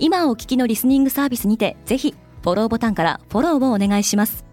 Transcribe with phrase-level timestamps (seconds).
[0.00, 4.44] 今お聞きのリスニングサービスにてぜひフォローボタンからフォローをお願いします。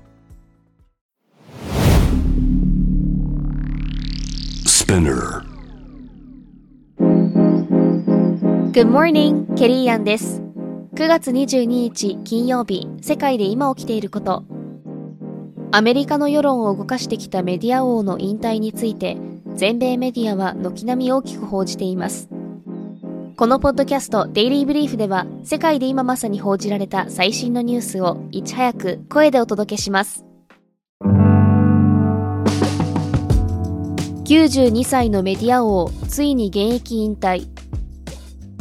[8.72, 10.42] Good morning, ケリーアンです。
[10.96, 14.44] 9月22日金曜日世界で今起きていること。
[15.72, 19.18] アメリカの世論を動かしてきたメディア王の引退について
[19.54, 22.30] 全米メディアは軒並み大きく報じています
[23.38, 30.24] このポッドキャストデイリーブリーフでは世界で今まさに報じられた最新のニュースをいち早く声でお届けします。
[34.24, 37.46] 92歳のメディア王ついに現役引退。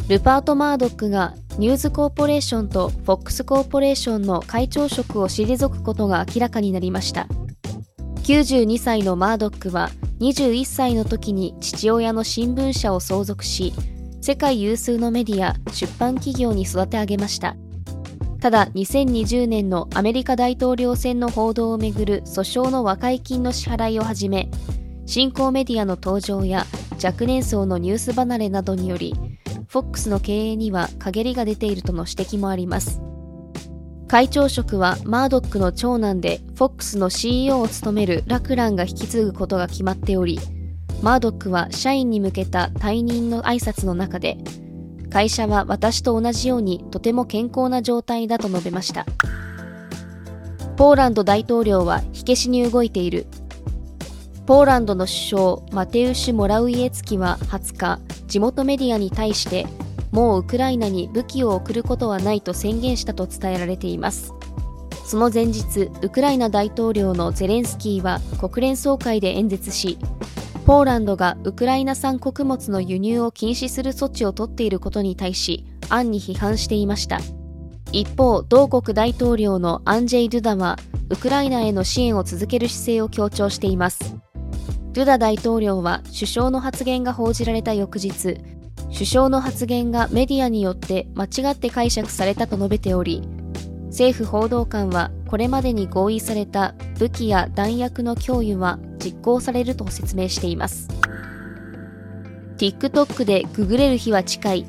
[0.08, 7.28] ルパート・マードックがニューズコーポレーションとフォックスコーポレーションの会長職を退くことが明らかになりました。
[8.24, 13.72] 92歳のマードックは21歳の時に父親の新聞社を相続し
[14.24, 17.56] 世界有数のメディア出版企業に育て上げました
[18.40, 24.48] ただ2020年のアメリカ大統領選の報道をめぐる訴訟の和解金の支払いをはじめ
[25.04, 26.64] 新興メディアの登場や
[27.04, 29.14] 若年層のニュース離れなどにより、
[29.68, 33.02] フォックスの経営には陰りが出ているとの指摘もあります。
[34.08, 40.38] 会長職はマードックの長男でフォックスの CEO を務めるラクランが引き継ぐことが決まっており、
[41.04, 44.38] マードックは社員に向けた退任の挨拶の中で、
[45.10, 49.06] 会社は私と同じようにとても健康な状態だと述べました。
[50.76, 53.26] ポーランド大統領は火消しに動いている
[54.44, 59.66] ポーランドの首相マテウシュ・モラウイエツキは20日地元メディアに対して
[60.10, 64.32] もうウクライナに武器を送ることはないと宣言したと伝えられています
[65.06, 69.96] その前日ウクライナ大統領のゼレンスキーは国連総会で演説し
[70.64, 77.20] ポーランドがウクライナ産穀物の輸入を禁止する措置を取っていることに対し暗に批判していました。
[77.92, 80.78] 一方同国大統領のアンジェイ・ドゥダは
[81.10, 84.16] ウクライナへの支援を続ける姿勢を強調しています。
[84.94, 88.38] ドゥダ大統領は首相の発言が報じられた翌日、
[88.90, 93.22] 首相の発言がメディアによって間違って解釈されたと述べており、
[93.88, 100.88] 政府報道官はこれまでに合意された武器や弾薬の供与は実行されると説明しています。
[102.56, 104.66] TikTok でググれる日は近い。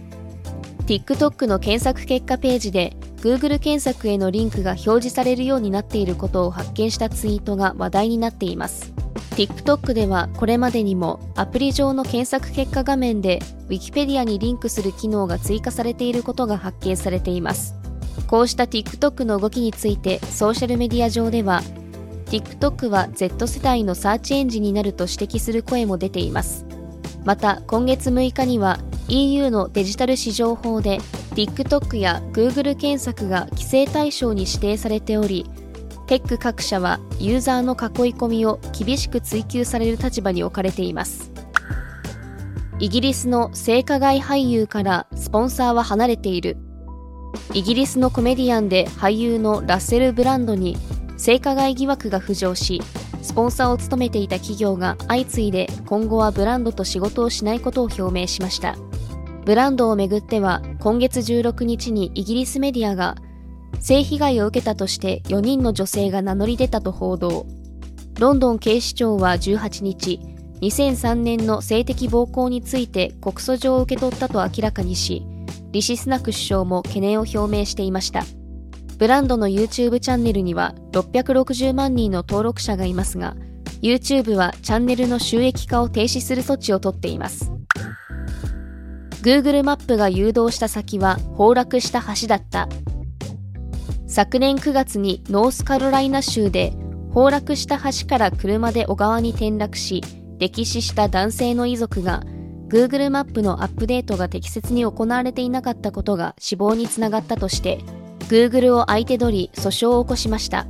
[0.87, 8.91] TikTok の検索結果ページで Google 検索へのリンクが表示されるようになっていることを発見したツイートが話題になっています。
[9.35, 13.37] TikTok ではこれまでにもアプリ上の検索結果画面で
[13.69, 17.84] Wikipedia にリンクする機能が追加されていることが発見されています。
[18.27, 21.61] こうした TikTok の動きについてソーシャルメディア上では
[22.25, 26.65] TikTok は Z 世代のサーチエンジンになると指摘する声も出ています。
[27.25, 30.99] また今月6日には EU のデジタル市場法で
[31.33, 35.45] TikTok や Google 検索が規制対象に指定されており
[36.07, 41.31] テック各社はユーザーの囲い込みを厳しく追求される立場に置かれています
[42.77, 46.57] イギリスの性加害俳優からスポンサーは離れている
[47.53, 50.77] イギリスのコメディアンで俳優のラッセル・ブランドに
[51.17, 52.81] 性加害疑惑が浮上し
[53.21, 58.75] スポンサーを務めていた企業が相次いで今後はブランドと仕事をしないことを表明しました
[59.45, 63.15] ブランドをめぐっては今月16日にイギリスメディアが
[63.79, 67.45] 性被害を受けたとして4人の女性が名乗り出たと報道。
[68.19, 70.21] ロンドン警視庁は18日、
[70.61, 75.25] 2003年の性的暴行について告訴状を受け取ったと明らかにし、
[75.75, 78.23] リシスナク首相も懸念を表明していました。
[78.97, 83.35] ブランドの YouTube チャンネルには660万人の登録者がいますが、
[83.81, 87.51] YouTube はチャンネルの収益化を停止する措置をとっています。
[89.21, 92.69] Google マップが誘導した先は崩落した橋だった
[94.07, 96.73] 昨年9月にノースカロライナ州で
[97.13, 100.03] 崩落した橋から車で小川に転落し
[100.39, 102.21] 溺死した男性の遺族が
[102.75, 107.79] Google マップのアップデートが適切に行われていなかったことが死亡につながったとして
[108.27, 110.67] Google を相手取り訴訟を起こしました。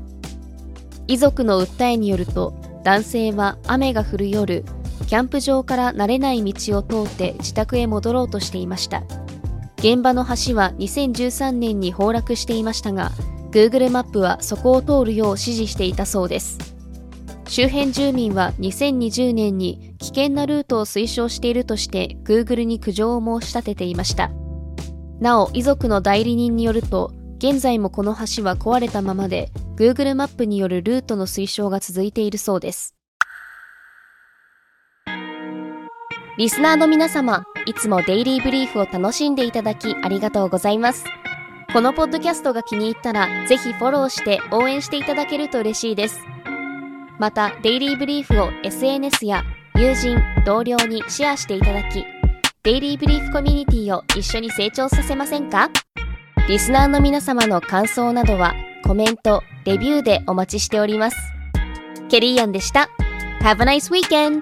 [1.07, 2.53] 遺族の訴えによると
[2.83, 4.63] 男性は雨が降る夜
[5.07, 9.01] キャンプ場から慣れない道を通って自宅へ戻ろうとしていました。
[9.77, 13.13] 現場の橋は2013年に崩落していましたが
[13.49, 16.74] Google マップはそこを通るよう指示していたそうです。
[17.47, 24.31] 周辺住民は2020年に危険なルートを推奨しているとして Google に苦情を申し立てていました。
[25.19, 32.95] なお遺族の代理人によると現在もこの橋は壊れたままで Google マップによるルートの推奨が続いているそうです。
[36.37, 41.05] リスナーの皆様いつもデイリーブリーフを楽しんでいただきありがとうございます。
[41.71, 46.34] このポッドキャストが気に入ったらぜひフォローして応援していただけると嬉しいです。
[47.19, 49.43] またデイリーブリーフを SNS や
[49.75, 52.05] 友人同僚にシェアしていただき
[52.63, 55.69] デイリーブリーフコミュニティを一緒に成長させませんか？
[56.47, 58.53] リスナーの皆様の感想などは
[58.83, 61.17] コメント、レビューでお待ちしております。
[62.09, 62.89] ケリーアンでした。
[63.41, 64.41] Have a nice weekend!